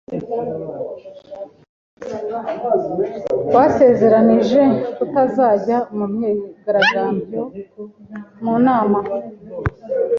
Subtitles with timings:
[3.55, 4.61] Basezeranije
[4.95, 7.41] kutazajya mu myigaragambyo
[8.43, 8.99] mu nama.